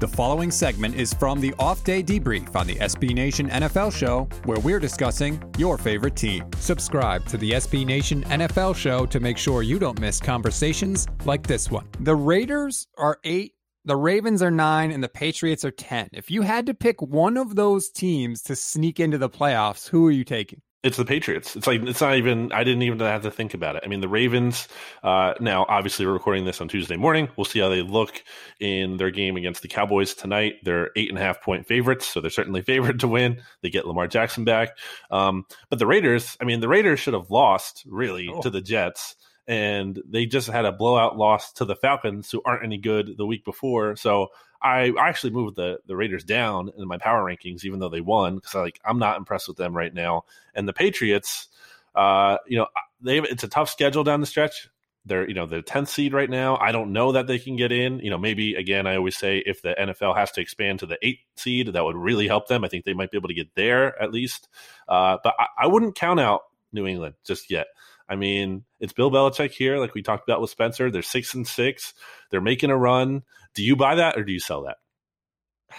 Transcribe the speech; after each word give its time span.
The 0.00 0.06
following 0.06 0.52
segment 0.52 0.94
is 0.94 1.12
from 1.12 1.40
the 1.40 1.52
off 1.58 1.82
day 1.82 2.04
debrief 2.04 2.54
on 2.54 2.68
the 2.68 2.76
SB 2.76 3.14
Nation 3.14 3.48
NFL 3.48 3.92
show, 3.92 4.28
where 4.44 4.60
we're 4.60 4.78
discussing 4.78 5.42
your 5.58 5.76
favorite 5.76 6.14
team. 6.14 6.48
Subscribe 6.60 7.26
to 7.26 7.36
the 7.36 7.50
SB 7.50 7.84
Nation 7.84 8.22
NFL 8.26 8.76
show 8.76 9.06
to 9.06 9.18
make 9.18 9.36
sure 9.36 9.64
you 9.64 9.80
don't 9.80 10.00
miss 10.00 10.20
conversations 10.20 11.08
like 11.24 11.44
this 11.48 11.68
one. 11.68 11.88
The 11.98 12.14
Raiders 12.14 12.86
are 12.96 13.18
eight, 13.24 13.54
the 13.84 13.96
Ravens 13.96 14.40
are 14.40 14.52
nine, 14.52 14.92
and 14.92 15.02
the 15.02 15.08
Patriots 15.08 15.64
are 15.64 15.72
10. 15.72 16.10
If 16.12 16.30
you 16.30 16.42
had 16.42 16.66
to 16.66 16.74
pick 16.74 17.02
one 17.02 17.36
of 17.36 17.56
those 17.56 17.90
teams 17.90 18.42
to 18.42 18.54
sneak 18.54 19.00
into 19.00 19.18
the 19.18 19.28
playoffs, 19.28 19.88
who 19.88 20.06
are 20.06 20.12
you 20.12 20.22
taking? 20.22 20.62
It's 20.84 20.96
the 20.96 21.04
Patriots. 21.04 21.56
It's 21.56 21.66
like 21.66 21.82
it's 21.82 22.00
not 22.00 22.16
even. 22.16 22.52
I 22.52 22.62
didn't 22.62 22.82
even 22.82 23.00
have 23.00 23.22
to 23.22 23.32
think 23.32 23.52
about 23.52 23.74
it. 23.74 23.82
I 23.84 23.88
mean, 23.88 24.00
the 24.00 24.08
Ravens. 24.08 24.68
Uh, 25.02 25.34
now, 25.40 25.66
obviously, 25.68 26.06
we're 26.06 26.12
recording 26.12 26.44
this 26.44 26.60
on 26.60 26.68
Tuesday 26.68 26.96
morning. 26.96 27.28
We'll 27.36 27.46
see 27.46 27.58
how 27.58 27.68
they 27.68 27.82
look 27.82 28.22
in 28.60 28.96
their 28.96 29.10
game 29.10 29.36
against 29.36 29.62
the 29.62 29.68
Cowboys 29.68 30.14
tonight. 30.14 30.54
They're 30.62 30.90
eight 30.94 31.08
and 31.08 31.18
a 31.18 31.20
half 31.20 31.42
point 31.42 31.66
favorites, 31.66 32.06
so 32.06 32.20
they're 32.20 32.30
certainly 32.30 32.62
favored 32.62 33.00
to 33.00 33.08
win. 33.08 33.42
They 33.60 33.70
get 33.70 33.88
Lamar 33.88 34.06
Jackson 34.06 34.44
back. 34.44 34.78
Um, 35.10 35.46
but 35.68 35.80
the 35.80 35.86
Raiders. 35.86 36.36
I 36.40 36.44
mean, 36.44 36.60
the 36.60 36.68
Raiders 36.68 37.00
should 37.00 37.14
have 37.14 37.28
lost 37.28 37.84
really 37.88 38.30
oh. 38.32 38.40
to 38.42 38.50
the 38.50 38.60
Jets 38.60 39.16
and 39.48 40.00
they 40.06 40.26
just 40.26 40.48
had 40.48 40.66
a 40.66 40.72
blowout 40.72 41.16
loss 41.16 41.52
to 41.54 41.64
the 41.64 41.74
Falcons, 41.74 42.30
who 42.30 42.42
aren't 42.44 42.62
any 42.62 42.76
good 42.76 43.16
the 43.16 43.26
week 43.26 43.46
before. 43.46 43.96
So 43.96 44.28
I 44.62 44.92
actually 45.00 45.30
moved 45.30 45.56
the 45.56 45.78
the 45.86 45.96
Raiders 45.96 46.22
down 46.22 46.70
in 46.76 46.86
my 46.86 46.98
power 46.98 47.24
rankings, 47.24 47.64
even 47.64 47.80
though 47.80 47.88
they 47.88 48.02
won, 48.02 48.36
because 48.36 48.54
like 48.54 48.78
I'm 48.84 48.98
not 48.98 49.16
impressed 49.16 49.48
with 49.48 49.56
them 49.56 49.74
right 49.74 49.92
now. 49.92 50.24
And 50.54 50.68
the 50.68 50.74
Patriots, 50.74 51.48
uh, 51.94 52.36
you 52.46 52.58
know, 52.58 52.66
they 53.00 53.18
it's 53.20 53.42
a 53.42 53.48
tough 53.48 53.70
schedule 53.70 54.04
down 54.04 54.20
the 54.20 54.26
stretch. 54.26 54.68
They're 55.06 55.26
you 55.26 55.34
know 55.34 55.46
the 55.46 55.62
10th 55.62 55.88
seed 55.88 56.12
right 56.12 56.28
now. 56.28 56.58
I 56.58 56.70
don't 56.70 56.92
know 56.92 57.12
that 57.12 57.26
they 57.26 57.38
can 57.38 57.56
get 57.56 57.72
in. 57.72 58.00
You 58.00 58.10
know, 58.10 58.18
maybe 58.18 58.54
again, 58.54 58.86
I 58.86 58.96
always 58.96 59.16
say 59.16 59.38
if 59.38 59.62
the 59.62 59.74
NFL 59.80 60.14
has 60.14 60.30
to 60.32 60.42
expand 60.42 60.80
to 60.80 60.86
the 60.86 60.98
eighth 61.00 61.20
seed, 61.36 61.68
that 61.68 61.84
would 61.84 61.96
really 61.96 62.28
help 62.28 62.48
them. 62.48 62.64
I 62.64 62.68
think 62.68 62.84
they 62.84 62.92
might 62.92 63.10
be 63.10 63.16
able 63.16 63.28
to 63.28 63.34
get 63.34 63.54
there 63.54 64.00
at 64.02 64.12
least. 64.12 64.48
Uh, 64.86 65.16
but 65.24 65.34
I, 65.38 65.46
I 65.60 65.66
wouldn't 65.68 65.94
count 65.94 66.20
out 66.20 66.42
New 66.70 66.86
England 66.86 67.14
just 67.24 67.50
yet. 67.50 67.68
I 68.08 68.16
mean, 68.16 68.64
it's 68.80 68.92
Bill 68.92 69.10
Belichick 69.10 69.50
here, 69.50 69.78
like 69.78 69.94
we 69.94 70.02
talked 70.02 70.28
about 70.28 70.40
with 70.40 70.50
Spencer. 70.50 70.90
They're 70.90 71.02
six 71.02 71.34
and 71.34 71.46
six. 71.46 71.92
They're 72.30 72.40
making 72.40 72.70
a 72.70 72.76
run. 72.76 73.22
Do 73.54 73.62
you 73.62 73.76
buy 73.76 73.96
that 73.96 74.16
or 74.16 74.24
do 74.24 74.32
you 74.32 74.40
sell 74.40 74.62
that? 74.64 74.76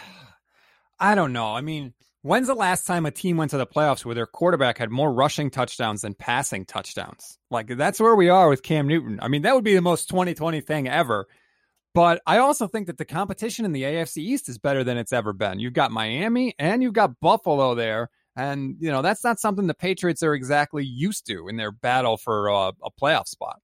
I 1.00 1.16
don't 1.16 1.34
know. 1.34 1.48
I 1.48 1.62
mean, 1.62 1.94
when's 2.22 2.48
the 2.48 2.54
last 2.54 2.86
time 2.86 3.06
a 3.06 3.12
team 3.12 3.38
went 3.38 3.52
to 3.52 3.58
the 3.58 3.66
playoffs 3.66 4.06
where 4.06 4.16
their 4.16 4.28
quarterback 4.28 4.78
had 4.78 4.92
more 4.92 5.12
rushing 5.12 5.50
touchdowns 5.50 6.02
than 6.02 6.14
passing 6.14 6.66
touchdowns? 6.66 7.38
Like 7.50 7.68
that's 7.78 8.00
where 8.00 8.16
we 8.16 8.30
are 8.30 8.50
with 8.50 8.64
Cam 8.64 8.88
Newton. 8.88 9.20
I 9.22 9.28
mean, 9.28 9.42
that 9.44 9.56
would 9.56 9.64
be 9.64 9.76
the 9.76 9.82
most 9.82 10.10
2020 10.10 10.62
thing 10.62 10.88
ever. 10.88 11.28
But 11.96 12.22
I 12.28 12.38
also 12.38 12.68
think 12.68 12.88
that 12.88 12.98
the 12.98 13.06
competition 13.06 13.66
in 13.66 13.72
the 13.72 13.84
AFC 13.84 14.18
East 14.18 14.48
is 14.48 14.60
better 14.60 14.84
than 14.84 14.98
it's 14.98 15.12
ever 15.12 15.34
been. 15.34 15.60
You've 15.60 15.74
got 15.74 15.92
Miami 15.92 16.54
and 16.60 16.84
you've 16.84 16.94
got 16.94 17.20
Buffalo 17.20 17.74
there 17.74 18.12
and, 18.40 18.78
you 18.80 18.90
know, 18.90 19.02
that's 19.02 19.24
not 19.24 19.40
something 19.40 19.68
the 19.68 19.74
Patriots 19.74 20.24
are 20.24 20.34
exactly 20.34 20.86
used 20.86 21.28
to 21.28 21.50
in 21.50 21.58
their 21.58 21.72
battle 21.72 22.16
for 22.16 22.48
a 22.48 22.74
playoff 23.02 23.28
spot. 23.28 23.60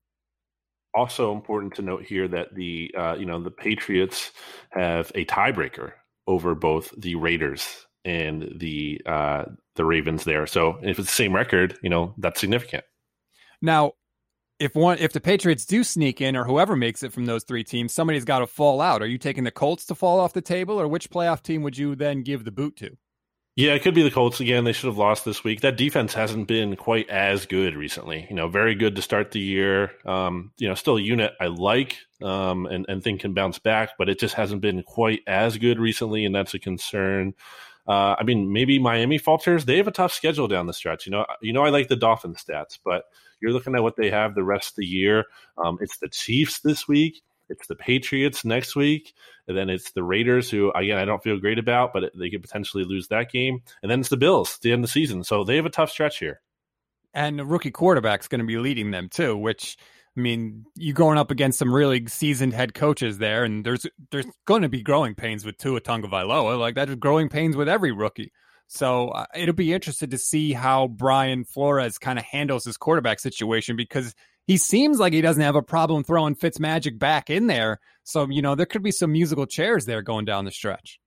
Also 0.94 1.32
important 1.32 1.74
to 1.76 1.82
note 1.82 2.04
here 2.04 2.28
that 2.28 2.54
the, 2.54 2.94
uh, 2.98 3.16
you 3.18 3.26
know, 3.26 3.42
the 3.42 3.52
Patriots 3.52 4.32
have 4.72 5.12
a 5.16 5.26
tiebreaker 5.26 5.94
over 6.28 6.56
both 6.56 6.94
the 6.98 7.16
Raiders 7.16 7.88
and 8.04 8.52
the 8.58 9.02
uh, 9.06 9.46
the 9.76 9.86
Ravens 9.86 10.26
there. 10.26 10.46
So 10.46 10.78
if 10.84 11.00
it's 11.00 11.10
the 11.10 11.16
same 11.16 11.34
record, 11.34 11.78
you 11.82 11.90
know, 11.90 12.14
that's 12.18 12.40
significant. 12.40 12.84
Now, 13.62 13.94
if 14.60 14.76
one 14.76 14.98
if 15.00 15.12
the 15.12 15.20
Patriots 15.22 15.66
do 15.66 15.84
sneak 15.84 16.22
in 16.22 16.36
or 16.36 16.46
whoever 16.46 16.76
makes 16.76 17.04
it 17.04 17.14
from 17.14 17.26
those 17.26 17.44
three 17.44 17.64
teams, 17.64 17.94
somebody's 17.94 18.26
got 18.26 18.40
to 18.40 18.48
fall 18.48 18.80
out. 18.82 19.02
Are 19.02 19.08
you 19.08 19.18
taking 19.18 19.44
the 19.44 19.52
Colts 19.52 19.86
to 19.86 19.96
fall 19.96 20.20
off 20.20 20.34
the 20.34 20.42
table 20.42 20.80
or 20.80 20.88
which 20.88 21.10
playoff 21.10 21.42
team 21.42 21.62
would 21.64 21.78
you 21.78 21.96
then 21.96 22.24
give 22.24 22.46
the 22.46 22.52
boot 22.52 22.76
to? 22.78 22.98
Yeah, 23.58 23.74
it 23.74 23.84
could 23.84 23.96
be 23.96 24.04
the 24.04 24.12
Colts 24.12 24.42
again. 24.42 24.66
They 24.66 24.74
should 24.74 24.88
have 24.88 24.98
lost 24.98 25.24
this 25.24 25.42
week. 25.42 25.62
That 25.62 25.78
defense 25.78 26.14
hasn't 26.14 26.46
been 26.46 26.76
quite 26.76 27.10
as 27.10 27.46
good 27.46 27.74
recently. 27.74 28.28
You 28.30 28.36
know, 28.36 28.50
very 28.50 28.76
good 28.76 28.98
to 28.98 29.02
start 29.02 29.32
the 29.32 29.40
year. 29.40 29.92
Um, 30.06 30.52
you 30.58 30.68
know, 30.68 30.76
still 30.76 30.98
a 30.98 31.02
unit 31.02 31.32
I 31.40 31.48
like 31.48 31.96
um, 32.22 32.66
and, 32.66 32.86
and 32.90 33.02
think 33.02 33.22
can 33.22 33.34
bounce 33.34 33.58
back, 33.58 33.92
but 33.98 34.10
it 34.10 34.20
just 34.20 34.36
hasn't 34.36 34.60
been 34.60 34.84
quite 34.84 35.22
as 35.26 35.58
good 35.58 35.80
recently, 35.80 36.26
and 36.26 36.36
that's 36.36 36.54
a 36.54 36.60
concern. 36.60 37.34
Uh, 37.88 38.16
I 38.20 38.24
mean, 38.24 38.52
maybe 38.52 38.78
Miami 38.78 39.18
falters. 39.18 39.64
They 39.64 39.78
have 39.78 39.88
a 39.88 39.92
tough 39.92 40.12
schedule 40.12 40.50
down 40.50 40.66
the 40.66 40.74
stretch. 40.74 41.06
You 41.06 41.14
know, 41.14 41.26
you 41.42 41.54
know, 41.54 41.64
I 41.64 41.70
like 41.70 41.88
the 41.88 41.96
Dolphins 41.96 42.44
stats, 42.44 42.78
but 42.84 43.06
you're 43.40 43.54
looking 43.54 43.76
at 43.76 43.84
what 43.84 43.96
they 43.96 44.10
have 44.10 44.36
the 44.36 44.44
rest 44.44 44.72
of 44.72 44.76
the 44.78 44.86
year. 44.86 45.26
Um, 45.64 45.78
it's 45.80 45.98
the 46.00 46.10
Chiefs 46.10 46.60
this 46.60 46.90
week. 46.90 47.24
It's 47.50 47.68
the 47.68 47.76
Patriots 47.76 48.44
next 48.46 48.76
week, 48.76 49.14
and 49.48 49.58
then 49.58 49.70
it's 49.70 49.92
the 49.92 50.04
Raiders, 50.04 50.50
who 50.50 50.72
again 50.72 50.98
I 50.98 51.06
don't 51.06 51.24
feel 51.24 51.40
great 51.40 51.60
about, 51.60 51.94
but 51.94 52.12
they 52.18 52.30
could 52.30 52.42
potentially 52.42 52.84
lose 52.84 53.08
that 53.10 53.32
game, 53.32 53.62
and 53.82 53.92
then 53.92 54.00
it's 54.00 54.10
the 54.10 54.18
Bills 54.18 54.56
at 54.56 54.62
the 54.62 54.72
end 54.72 54.84
of 54.84 54.90
the 54.90 54.92
season. 54.92 55.24
So 55.24 55.44
they 55.44 55.56
have 55.56 55.66
a 55.66 55.70
tough 55.70 55.92
stretch 55.92 56.20
here. 56.20 56.42
And 57.14 57.40
the 57.40 57.46
rookie 57.46 57.72
quarterback's 57.72 58.28
going 58.28 58.42
to 58.42 58.46
be 58.46 58.58
leading 58.58 58.92
them 58.92 59.08
too, 59.10 59.38
which 59.38 59.78
I 60.18 60.22
mean, 60.22 60.66
you're 60.76 60.94
going 60.94 61.18
up 61.18 61.30
against 61.30 61.60
some 61.60 61.74
really 61.74 62.06
seasoned 62.08 62.54
head 62.54 62.74
coaches 62.74 63.18
there, 63.18 63.44
and 63.44 63.66
there's 63.66 63.86
there's 64.12 64.28
going 64.46 64.62
to 64.62 64.70
be 64.70 64.82
growing 64.82 65.14
pains 65.14 65.46
with 65.46 65.58
Tua 65.58 65.82
Tagovailoa, 65.82 66.58
like 66.58 66.76
that's 66.76 66.96
growing 66.96 67.30
pains 67.30 67.56
with 67.56 67.68
every 67.68 67.92
rookie. 67.92 68.32
So 68.68 69.10
uh, 69.10 69.26
it'll 69.36 69.56
be 69.56 69.74
interested 69.74 70.12
to 70.12 70.18
see 70.18 70.54
how 70.54 70.88
Brian 70.88 71.44
Flores 71.44 71.98
kind 71.98 72.20
of 72.20 72.26
handles 72.26 72.66
his 72.66 72.78
quarterback 72.78 73.20
situation 73.20 73.76
because 73.76 74.14
he 74.48 74.58
seems 74.58 75.00
like 75.00 75.14
he 75.14 75.22
doesn't 75.22 75.42
have 75.42 75.56
a 75.56 75.62
problem 75.62 76.04
throwing 76.04 76.36
Fitzmagic 76.36 77.00
back 77.00 77.30
in 77.30 77.48
there. 77.48 77.80
So, 78.04 78.28
you 78.30 78.42
know, 78.42 78.56
there 78.56 78.66
could 78.66 78.84
be 78.84 78.92
some 78.92 79.12
musical 79.12 79.46
chairs 79.46 79.86
there 79.86 80.02
going 80.02 80.26
down 80.26 80.46
the 80.46 80.52
stretch. 80.52 81.00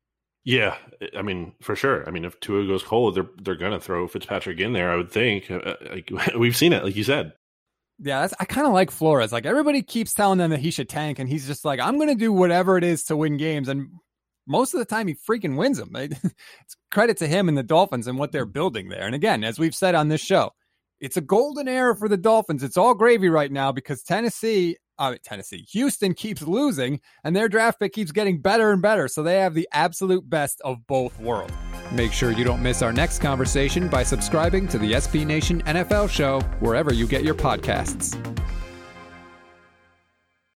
Yeah, 0.45 0.77
I 1.17 1.23
mean, 1.23 1.53
for 1.61 1.77
sure. 1.77 2.07
I 2.07 2.11
mean, 2.11 2.25
if 2.25 2.41
Tua 2.41 2.67
goes 2.67 2.83
cold, 2.83 3.15
they're 3.15 3.29
they're 3.43 3.55
gonna 3.55 3.81
throw 3.81 4.09
Fitzpatrick 4.09 4.61
in 4.61 4.73
there. 4.73 4.91
I 4.91 4.97
would 4.97 5.11
think. 5.11 5.51
Uh, 5.51 5.57
uh, 5.57 5.75
like 5.91 6.11
we've 6.39 6.57
seen 6.57 6.73
it, 6.73 6.85
like 6.85 6.97
you 6.97 7.05
said. 7.05 7.35
Yeah, 7.99 8.29
I 8.39 8.45
kind 8.45 8.67
of 8.67 8.73
like 8.73 8.91
Flores. 8.91 9.33
Like 9.33 9.45
everybody 9.45 9.83
keeps 9.83 10.15
telling 10.15 10.39
them 10.39 10.51
that 10.51 10.61
he 10.61 10.71
should 10.71 10.89
tank, 10.89 11.19
and 11.19 11.29
he's 11.29 11.47
just 11.47 11.65
like, 11.65 11.81
I'm 11.81 11.97
going 11.97 12.09
to 12.09 12.15
do 12.15 12.33
whatever 12.33 12.79
it 12.79 12.85
is 12.85 13.05
to 13.05 13.17
win 13.17 13.37
games. 13.37 13.69
And 13.69 13.89
most 14.49 14.75
of 14.75 14.79
the 14.79 14.87
time, 14.87 15.07
he 15.07 15.15
freaking 15.15 15.57
wins 15.57 15.79
them. 15.79 15.91
it's 15.97 16.77
credit 16.91 17.17
to 17.19 17.27
him 17.27 17.49
and 17.49 17.57
the 17.57 17.63
Dolphins 17.63 18.07
and 18.07 18.19
what 18.19 18.33
they're 18.33 18.47
building 18.47 18.89
there. 18.89 19.07
And 19.07 19.15
again, 19.15 19.45
as 19.45 19.59
we've 19.59 19.75
said 19.75 19.95
on 19.95 20.09
this 20.09 20.21
show, 20.21 20.51
it's 21.01 21.17
a 21.17 21.21
golden 21.21 21.69
era 21.69 21.95
for 21.95 22.09
the 22.09 22.17
Dolphins. 22.17 22.63
It's 22.63 22.77
all 22.77 22.95
gravy 22.95 23.29
right 23.29 23.53
now 23.53 23.71
because 23.71 24.03
Tennessee, 24.03 24.77
uh, 24.99 25.15
Tennessee, 25.23 25.65
Houston 25.73 26.15
keeps 26.15 26.43
losing 26.43 27.01
and 27.23 27.37
their 27.37 27.49
draft 27.49 27.79
pick 27.79 27.93
keeps 27.93 28.11
getting 28.11 28.41
better 28.41 28.73
and 28.73 28.83
better. 28.83 29.07
So 29.07 29.23
they 29.23 29.39
have 29.39 29.55
the 29.55 29.69
absolute 29.73 30.29
best 30.29 30.61
of 30.65 30.87
both 30.87 31.19
worlds. 31.21 31.53
Make 31.93 32.13
sure 32.13 32.33
you 32.33 32.45
don't 32.45 32.63
miss 32.63 32.83
our 32.83 32.93
next 32.93 33.21
conversation 33.21 33.89
by 33.89 34.03
subscribing 34.03 34.69
to 34.69 34.79
the 34.79 34.93
SB 34.93 35.25
Nation 35.25 35.63
NFL 35.63 36.11
show 36.11 36.41
wherever 36.61 36.93
you 36.93 37.07
get 37.07 37.25
your 37.25 37.35
podcasts. 37.35 38.17